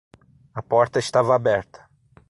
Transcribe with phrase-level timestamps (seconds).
[0.55, 1.87] A porta estava aberta.